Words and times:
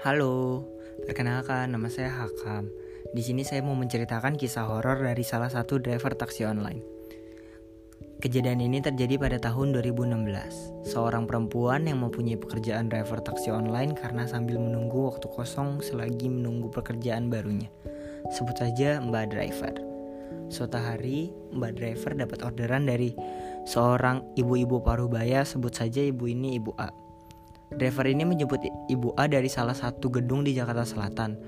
Halo, 0.00 0.64
perkenalkan 1.04 1.76
nama 1.76 1.84
saya 1.92 2.08
Hakam. 2.08 2.72
Di 3.12 3.20
sini 3.20 3.44
saya 3.44 3.60
mau 3.60 3.76
menceritakan 3.76 4.40
kisah 4.40 4.64
horor 4.64 4.96
dari 5.04 5.20
salah 5.20 5.52
satu 5.52 5.76
driver 5.76 6.16
taksi 6.16 6.48
online. 6.48 6.80
Kejadian 8.24 8.64
ini 8.64 8.80
terjadi 8.80 9.20
pada 9.20 9.36
tahun 9.36 9.76
2016. 9.76 10.88
Seorang 10.88 11.28
perempuan 11.28 11.84
yang 11.84 12.00
mempunyai 12.00 12.40
pekerjaan 12.40 12.88
driver 12.88 13.20
taksi 13.20 13.52
online 13.52 13.92
karena 13.92 14.24
sambil 14.24 14.56
menunggu 14.56 15.12
waktu 15.12 15.28
kosong 15.28 15.84
selagi 15.84 16.32
menunggu 16.32 16.72
pekerjaan 16.72 17.28
barunya. 17.28 17.68
Sebut 18.32 18.56
saja 18.56 19.04
Mbak 19.04 19.36
Driver. 19.36 19.74
Suatu 20.48 20.80
hari, 20.80 21.28
Mbak 21.52 21.72
Driver 21.76 22.12
dapat 22.16 22.38
orderan 22.40 22.88
dari 22.88 23.12
seorang 23.68 24.32
ibu-ibu 24.32 24.80
paruh 24.80 25.12
baya, 25.12 25.44
sebut 25.44 25.76
saja 25.76 26.00
ibu 26.00 26.24
ini 26.24 26.56
Ibu 26.56 26.72
A. 26.80 27.09
Driver 27.70 28.02
ini 28.10 28.26
menjemput 28.26 28.66
Ibu 28.90 29.14
A 29.14 29.30
dari 29.30 29.46
salah 29.46 29.78
satu 29.78 30.10
gedung 30.10 30.42
di 30.42 30.58
Jakarta 30.58 30.82
Selatan. 30.82 31.38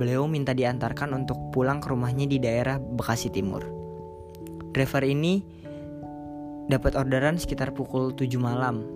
Beliau 0.00 0.24
minta 0.24 0.56
diantarkan 0.56 1.12
untuk 1.12 1.36
pulang 1.52 1.84
ke 1.84 1.92
rumahnya 1.92 2.24
di 2.24 2.40
daerah 2.40 2.80
Bekasi 2.80 3.28
Timur. 3.28 3.60
Driver 4.72 5.04
ini 5.04 5.44
dapat 6.72 6.96
orderan 6.96 7.36
sekitar 7.36 7.76
pukul 7.76 8.16
7 8.16 8.40
malam. 8.40 8.88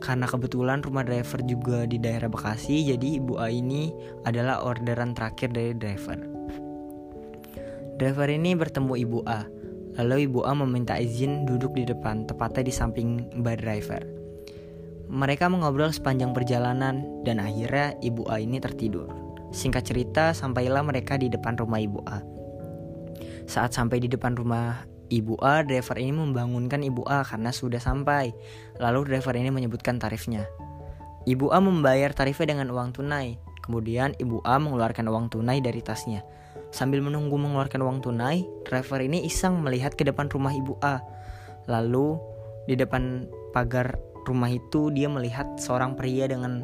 Karena 0.00 0.24
kebetulan 0.24 0.80
rumah 0.80 1.04
driver 1.04 1.44
juga 1.44 1.84
di 1.84 2.00
daerah 2.00 2.28
Bekasi, 2.28 2.88
jadi 2.88 3.20
Ibu 3.20 3.36
A 3.36 3.52
ini 3.52 3.92
adalah 4.24 4.64
orderan 4.64 5.12
terakhir 5.12 5.52
dari 5.52 5.76
driver. 5.76 6.20
Driver 8.00 8.28
ini 8.32 8.56
bertemu 8.56 8.92
Ibu 8.96 9.18
A. 9.28 9.44
Lalu 10.00 10.28
Ibu 10.28 10.40
A 10.48 10.52
meminta 10.56 10.96
izin 10.96 11.44
duduk 11.44 11.76
di 11.76 11.84
depan, 11.84 12.24
tepatnya 12.24 12.64
di 12.64 12.72
samping 12.72 13.28
Mbak 13.40 13.56
Driver. 13.60 14.19
Mereka 15.10 15.50
mengobrol 15.50 15.90
sepanjang 15.90 16.30
perjalanan 16.30 17.02
dan 17.26 17.42
akhirnya 17.42 17.98
Ibu 17.98 18.30
A 18.30 18.38
ini 18.38 18.62
tertidur. 18.62 19.10
Singkat 19.50 19.82
cerita, 19.82 20.30
sampailah 20.30 20.86
mereka 20.86 21.18
di 21.18 21.26
depan 21.26 21.58
rumah 21.58 21.82
Ibu 21.82 22.00
A. 22.06 22.22
Saat 23.50 23.74
sampai 23.74 23.98
di 23.98 24.06
depan 24.06 24.38
rumah 24.38 24.86
Ibu 25.10 25.42
A, 25.42 25.66
driver 25.66 25.98
ini 25.98 26.14
membangunkan 26.14 26.86
Ibu 26.86 27.02
A 27.10 27.26
karena 27.26 27.50
sudah 27.50 27.82
sampai. 27.82 28.30
Lalu 28.78 29.10
driver 29.10 29.34
ini 29.34 29.50
menyebutkan 29.50 29.98
tarifnya. 29.98 30.46
Ibu 31.26 31.50
A 31.50 31.58
membayar 31.58 32.14
tarifnya 32.14 32.54
dengan 32.54 32.70
uang 32.70 32.94
tunai. 32.94 33.34
Kemudian 33.66 34.14
Ibu 34.14 34.46
A 34.46 34.62
mengeluarkan 34.62 35.10
uang 35.10 35.34
tunai 35.34 35.58
dari 35.58 35.82
tasnya. 35.82 36.22
Sambil 36.70 37.02
menunggu 37.02 37.34
mengeluarkan 37.34 37.82
uang 37.82 37.98
tunai, 38.06 38.46
driver 38.62 39.02
ini 39.02 39.26
iseng 39.26 39.58
melihat 39.58 39.98
ke 39.98 40.06
depan 40.06 40.30
rumah 40.30 40.54
Ibu 40.54 40.78
A. 40.86 41.02
Lalu 41.66 42.14
di 42.70 42.78
depan 42.78 43.26
pagar 43.50 43.98
rumah 44.30 44.54
itu 44.54 44.94
dia 44.94 45.10
melihat 45.10 45.58
seorang 45.58 45.98
pria 45.98 46.30
dengan 46.30 46.62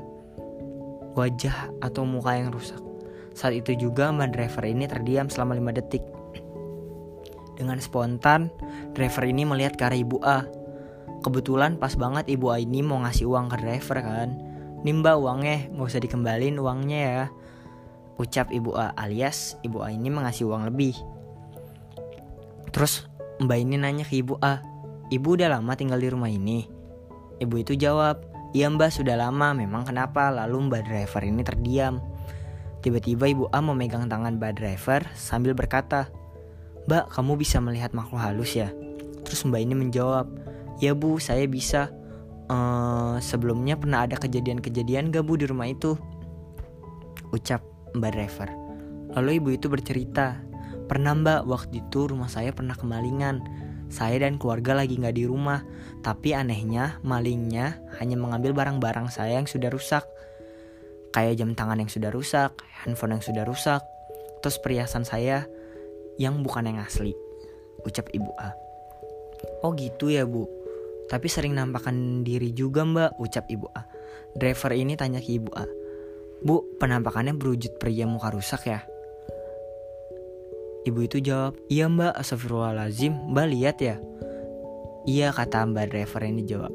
wajah 1.18 1.74
atau 1.82 2.06
muka 2.06 2.38
yang 2.38 2.54
rusak. 2.54 2.78
Saat 3.34 3.58
itu 3.58 3.74
juga 3.74 4.14
mbak 4.14 4.32
driver 4.32 4.64
ini 4.64 4.86
terdiam 4.86 5.26
selama 5.26 5.58
5 5.58 5.78
detik. 5.82 6.04
Dengan 7.56 7.80
spontan, 7.80 8.52
driver 8.92 9.24
ini 9.24 9.48
melihat 9.48 9.74
ke 9.74 9.82
arah 9.88 9.98
ibu 9.98 10.20
A. 10.22 10.44
Kebetulan 11.24 11.80
pas 11.80 11.96
banget 11.96 12.28
ibu 12.28 12.52
A 12.52 12.60
ini 12.60 12.84
mau 12.84 13.00
ngasih 13.00 13.26
uang 13.26 13.48
ke 13.48 13.56
driver 13.64 13.98
kan. 14.04 14.30
Nimba 14.84 15.16
uangnya, 15.16 15.72
nggak 15.72 15.88
usah 15.88 16.04
dikembalin 16.04 16.60
uangnya 16.60 17.00
ya. 17.00 17.24
Ucap 18.20 18.52
ibu 18.52 18.76
A 18.76 18.92
alias 18.96 19.56
ibu 19.64 19.80
A 19.80 19.88
ini 19.88 20.12
mengasih 20.12 20.48
uang 20.48 20.68
lebih. 20.68 20.96
Terus 22.76 23.08
mbak 23.40 23.56
ini 23.56 23.80
nanya 23.80 24.04
ke 24.04 24.20
ibu 24.20 24.36
A, 24.44 24.60
ibu 25.08 25.36
udah 25.36 25.48
lama 25.48 25.72
tinggal 25.76 25.96
di 25.96 26.12
rumah 26.12 26.28
ini? 26.28 26.75
Ibu 27.36 27.54
itu 27.60 27.76
jawab, 27.76 28.24
iya 28.56 28.68
mbak 28.72 28.88
sudah 28.88 29.16
lama, 29.20 29.52
memang 29.52 29.84
kenapa? 29.84 30.32
Lalu 30.32 30.72
mbak 30.72 30.82
driver 30.88 31.22
ini 31.24 31.42
terdiam. 31.44 32.00
Tiba-tiba 32.80 33.28
ibu 33.28 33.44
A 33.52 33.60
memegang 33.60 34.08
tangan 34.08 34.40
mbak 34.40 34.56
driver 34.56 35.04
sambil 35.12 35.52
berkata, 35.52 36.08
Mbak, 36.86 37.18
kamu 37.18 37.34
bisa 37.34 37.58
melihat 37.58 37.90
makhluk 37.98 38.22
halus 38.22 38.54
ya? 38.54 38.70
Terus 39.26 39.42
mbak 39.42 39.58
ini 39.58 39.74
menjawab, 39.74 40.30
ya 40.78 40.94
bu, 40.94 41.18
saya 41.18 41.44
bisa. 41.50 41.90
Uh, 42.46 43.18
sebelumnya 43.18 43.74
pernah 43.74 44.06
ada 44.06 44.14
kejadian-kejadian 44.14 45.10
gak 45.10 45.26
bu 45.26 45.34
di 45.34 45.50
rumah 45.50 45.66
itu? 45.66 45.98
Ucap 47.34 47.58
mbak 47.98 48.14
driver. 48.14 48.46
Lalu 49.18 49.42
ibu 49.42 49.50
itu 49.50 49.66
bercerita, 49.66 50.38
pernah 50.86 51.18
mbak 51.18 51.42
waktu 51.42 51.82
itu 51.82 52.06
rumah 52.06 52.30
saya 52.30 52.54
pernah 52.54 52.78
kemalingan 52.78 53.42
saya 53.88 54.22
dan 54.22 54.36
keluarga 54.36 54.74
lagi 54.74 54.98
nggak 54.98 55.16
di 55.16 55.24
rumah, 55.24 55.62
tapi 56.02 56.34
anehnya 56.34 56.98
malingnya 57.06 57.78
hanya 57.98 58.16
mengambil 58.18 58.52
barang-barang 58.54 59.10
saya 59.10 59.38
yang 59.38 59.48
sudah 59.48 59.70
rusak. 59.70 60.04
Kayak 61.14 61.40
jam 61.40 61.56
tangan 61.56 61.80
yang 61.80 61.90
sudah 61.90 62.10
rusak, 62.12 62.52
handphone 62.84 63.16
yang 63.16 63.24
sudah 63.24 63.46
rusak, 63.46 63.80
terus 64.44 64.58
perhiasan 64.60 65.06
saya 65.06 65.48
yang 66.20 66.44
bukan 66.44 66.68
yang 66.68 66.78
asli. 66.82 67.16
Ucap 67.86 68.10
ibu 68.12 68.32
A. 68.36 68.52
Oh 69.62 69.72
gitu 69.72 70.10
ya 70.10 70.26
bu, 70.26 70.48
tapi 71.06 71.30
sering 71.30 71.54
nampakkan 71.54 72.26
diri 72.26 72.50
juga 72.50 72.82
mbak, 72.82 73.16
ucap 73.22 73.46
ibu 73.46 73.70
A. 73.72 73.86
Driver 74.36 74.74
ini 74.74 74.98
tanya 74.98 75.22
ke 75.22 75.38
ibu 75.38 75.48
A. 75.54 75.64
Bu, 76.44 76.76
penampakannya 76.76 77.32
berwujud 77.32 77.80
pria 77.80 78.04
muka 78.04 78.28
rusak 78.28 78.68
ya? 78.68 78.84
Ibu 80.86 81.02
itu 81.02 81.18
jawab, 81.18 81.58
iya 81.66 81.90
mbak, 81.90 82.14
astagfirullahalazim, 82.14 83.10
mbak 83.34 83.46
lihat 83.50 83.82
ya? 83.82 83.98
Iya 85.02 85.34
kata 85.34 85.66
mbak 85.66 85.90
driver 85.90 86.22
ini 86.22 86.46
jawab. 86.46 86.70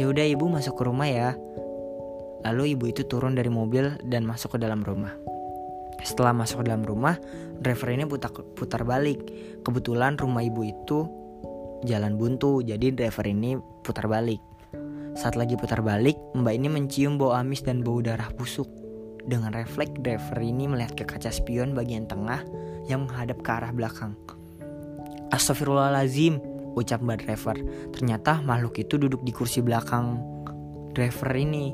Ya 0.00 0.08
udah 0.08 0.24
ibu 0.24 0.48
masuk 0.48 0.80
ke 0.80 0.88
rumah 0.88 1.04
ya. 1.04 1.36
Lalu 2.48 2.72
ibu 2.72 2.88
itu 2.88 3.04
turun 3.04 3.36
dari 3.36 3.52
mobil 3.52 4.00
dan 4.08 4.24
masuk 4.24 4.56
ke 4.56 4.58
dalam 4.64 4.80
rumah. 4.80 5.12
Setelah 6.00 6.32
masuk 6.32 6.64
ke 6.64 6.72
dalam 6.72 6.88
rumah, 6.88 7.20
driver 7.60 7.92
ini 7.92 8.08
putar, 8.08 8.32
putar 8.32 8.88
balik. 8.88 9.20
Kebetulan 9.60 10.16
rumah 10.16 10.40
ibu 10.40 10.64
itu 10.64 11.04
jalan 11.84 12.16
buntu, 12.16 12.64
jadi 12.64 12.96
driver 12.96 13.28
ini 13.28 13.60
putar 13.84 14.08
balik. 14.08 14.40
Saat 15.20 15.36
lagi 15.36 15.52
putar 15.60 15.84
balik, 15.84 16.16
mbak 16.32 16.56
ini 16.56 16.72
mencium 16.72 17.20
bau 17.20 17.36
amis 17.36 17.60
dan 17.60 17.84
bau 17.84 18.00
darah 18.00 18.32
busuk. 18.40 18.72
Dengan 19.28 19.52
refleks, 19.52 20.00
driver 20.00 20.40
ini 20.40 20.64
melihat 20.64 20.96
ke 20.96 21.04
kaca 21.04 21.28
spion 21.28 21.76
bagian 21.76 22.08
tengah 22.08 22.40
yang 22.88 23.04
menghadap 23.04 23.44
ke 23.44 23.50
arah 23.52 23.70
belakang. 23.70 24.16
Astagfirullahalazim, 25.28 26.40
ucap 26.74 27.04
mbak 27.04 27.28
driver. 27.28 27.56
Ternyata 27.92 28.40
makhluk 28.40 28.80
itu 28.80 28.96
duduk 28.96 29.20
di 29.22 29.30
kursi 29.30 29.60
belakang 29.60 30.18
driver 30.96 31.30
ini. 31.36 31.70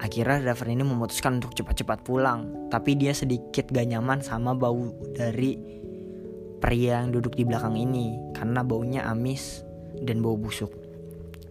Akhirnya 0.00 0.40
driver 0.40 0.68
ini 0.68 0.84
memutuskan 0.84 1.40
untuk 1.40 1.56
cepat-cepat 1.56 2.04
pulang, 2.04 2.68
tapi 2.68 2.96
dia 2.96 3.16
sedikit 3.16 3.68
gak 3.72 3.88
nyaman 3.88 4.20
sama 4.20 4.52
bau 4.52 4.92
dari 5.16 5.56
pria 6.60 7.04
yang 7.04 7.12
duduk 7.12 7.36
di 7.36 7.44
belakang 7.44 7.76
ini 7.76 8.16
karena 8.32 8.64
baunya 8.64 9.04
amis 9.08 9.64
dan 10.04 10.20
bau 10.24 10.36
busuk. 10.36 10.72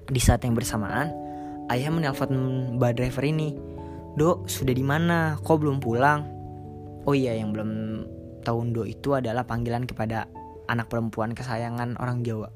Di 0.06 0.22
saat 0.22 0.46
yang 0.46 0.54
bersamaan, 0.54 1.10
ayah 1.74 1.90
menelpon 1.90 2.34
mbak 2.78 2.98
driver 2.98 3.26
ini. 3.26 3.58
Dok, 4.16 4.48
sudah 4.48 4.72
di 4.72 4.86
mana? 4.86 5.36
Kok 5.42 5.58
belum 5.60 5.78
pulang? 5.82 6.24
Oh 7.06 7.14
iya, 7.14 7.36
yang 7.36 7.52
belum 7.52 7.72
tahun 8.46 8.78
do 8.78 8.86
itu 8.86 9.18
adalah 9.18 9.50
panggilan 9.50 9.90
kepada 9.90 10.30
anak 10.70 10.90
perempuan 10.90 11.34
kesayangan 11.34 11.98
orang 11.98 12.22
Jawa. 12.22 12.54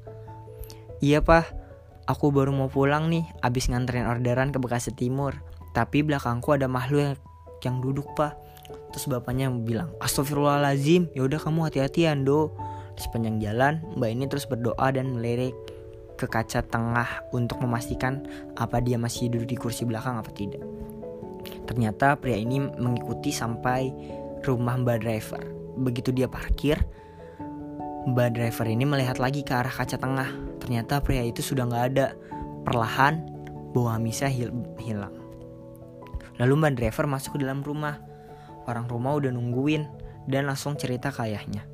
Iya 1.02 1.24
pak, 1.24 1.50
aku 2.06 2.30
baru 2.30 2.52
mau 2.52 2.68
pulang 2.68 3.08
nih, 3.08 3.24
abis 3.40 3.72
nganterin 3.72 4.06
orderan 4.06 4.54
ke 4.54 4.58
Bekasi 4.60 4.92
Timur. 4.94 5.40
Tapi 5.70 6.02
belakangku 6.02 6.54
ada 6.54 6.66
makhluk 6.66 7.16
yang, 7.62 7.78
duduk 7.80 8.06
pak. 8.18 8.36
Terus 8.90 9.06
bapaknya 9.06 9.50
bilang, 9.50 9.94
Astagfirullahalazim, 10.02 11.14
yaudah 11.14 11.38
kamu 11.38 11.70
hati-hatian 11.70 12.26
do. 12.26 12.50
Di 12.98 13.06
sepanjang 13.06 13.38
jalan, 13.38 13.80
mbak 13.96 14.10
ini 14.12 14.24
terus 14.26 14.44
berdoa 14.50 14.92
dan 14.92 15.14
melirik 15.14 15.54
ke 16.20 16.28
kaca 16.28 16.60
tengah 16.60 17.24
untuk 17.32 17.64
memastikan 17.64 18.28
apa 18.60 18.82
dia 18.84 19.00
masih 19.00 19.32
duduk 19.32 19.48
di 19.48 19.56
kursi 19.56 19.88
belakang 19.88 20.20
apa 20.20 20.28
tidak. 20.36 20.60
Ternyata 21.64 22.20
pria 22.20 22.36
ini 22.36 22.60
mengikuti 22.60 23.32
sampai 23.32 23.88
rumah 24.44 24.76
mbak 24.76 25.00
driver. 25.00 25.59
Begitu 25.80 26.12
dia 26.12 26.28
parkir, 26.28 26.76
Mbak 28.00 28.28
driver 28.32 28.66
ini 28.68 28.84
melihat 28.88 29.20
lagi 29.20 29.44
ke 29.44 29.52
arah 29.52 29.72
kaca 29.72 30.00
tengah. 30.00 30.28
Ternyata 30.60 31.04
pria 31.04 31.20
itu 31.20 31.44
sudah 31.44 31.68
nggak 31.68 31.84
ada. 31.92 32.16
Perlahan, 32.64 33.24
bau 33.76 33.92
amisnya 33.92 34.32
hil 34.32 34.52
hilang. 34.80 35.12
Lalu 36.40 36.52
Mbak 36.56 36.72
driver 36.80 37.04
masuk 37.04 37.36
ke 37.36 37.44
dalam 37.44 37.60
rumah. 37.60 38.00
Orang 38.64 38.88
rumah 38.88 39.16
udah 39.20 39.28
nungguin 39.32 39.84
dan 40.28 40.48
langsung 40.48 40.80
cerita 40.80 41.12
ke 41.12 41.28
ayahnya. 41.28 41.64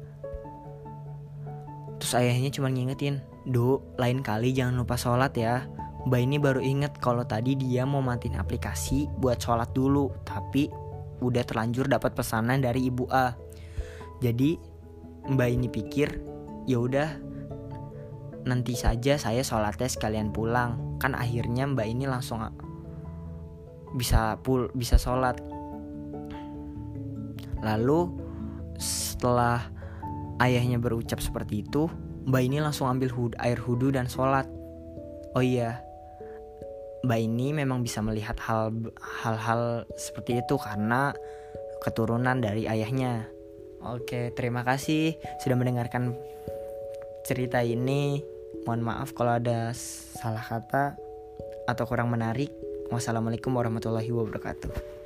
Terus 2.02 2.12
ayahnya 2.18 2.50
cuma 2.50 2.70
ngingetin, 2.70 3.22
Do, 3.46 3.82
lain 3.94 4.26
kali 4.26 4.50
jangan 4.50 4.82
lupa 4.82 4.98
sholat 4.98 5.30
ya. 5.38 5.70
Mbak 6.06 6.20
ini 6.22 6.36
baru 6.42 6.62
inget 6.62 6.98
kalau 6.98 7.22
tadi 7.22 7.54
dia 7.54 7.86
mau 7.86 8.02
matiin 8.02 8.38
aplikasi 8.38 9.06
buat 9.22 9.38
sholat 9.38 9.70
dulu. 9.74 10.10
Tapi 10.26 10.70
udah 11.22 11.42
terlanjur 11.46 11.86
dapat 11.86 12.18
pesanan 12.18 12.58
dari 12.62 12.90
ibu 12.90 13.06
A. 13.14 13.45
Jadi 14.20 14.56
Mbak 15.26 15.48
ini 15.50 15.68
pikir 15.68 16.08
ya 16.70 16.78
udah 16.78 17.08
nanti 18.46 18.78
saja 18.78 19.18
saya 19.18 19.42
sholatnya 19.42 19.90
sekalian 19.90 20.30
pulang. 20.30 20.98
Kan 21.02 21.18
akhirnya 21.18 21.66
Mbak 21.66 21.86
ini 21.90 22.06
langsung 22.06 22.40
bisa 23.98 24.38
pul 24.40 24.70
bisa 24.72 24.96
sholat. 24.96 25.40
Lalu 27.60 28.12
setelah 28.78 29.66
ayahnya 30.38 30.78
berucap 30.78 31.18
seperti 31.18 31.66
itu, 31.66 31.90
Mbak 32.28 32.42
ini 32.44 32.58
langsung 32.62 32.86
ambil 32.86 33.10
hud 33.10 33.34
air 33.42 33.58
hudu 33.58 33.90
dan 33.90 34.06
sholat. 34.06 34.46
Oh 35.34 35.42
iya, 35.44 35.82
Mbak 37.04 37.20
ini 37.20 37.52
memang 37.52 37.82
bisa 37.82 38.00
melihat 38.00 38.38
hal 38.40 38.72
hal-hal 39.20 39.84
seperti 39.94 40.40
itu 40.40 40.54
karena 40.56 41.12
keturunan 41.82 42.38
dari 42.40 42.64
ayahnya. 42.70 43.35
Oke, 43.94 44.34
terima 44.34 44.66
kasih 44.66 45.14
sudah 45.44 45.54
mendengarkan 45.54 46.18
cerita 47.22 47.62
ini. 47.62 48.18
Mohon 48.66 48.82
maaf 48.82 49.14
kalau 49.14 49.38
ada 49.38 49.70
salah 50.18 50.42
kata 50.42 50.98
atau 51.70 51.84
kurang 51.86 52.10
menarik. 52.10 52.50
Wassalamualaikum 52.90 53.54
warahmatullahi 53.54 54.10
wabarakatuh. 54.10 55.05